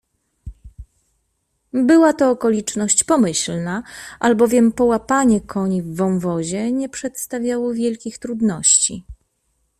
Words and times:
Była 1.73 2.13
to 2.13 2.29
okoliczność 2.31 3.03
pomyślna, 3.03 3.83
albowiem 4.19 4.71
połapanie 4.71 5.41
koni 5.41 5.81
w 5.81 5.95
wąwozie 5.95 6.71
nie 6.71 6.89
przedstawiało 6.89 7.73
wielkich 7.73 8.17
trudności. 8.19 9.05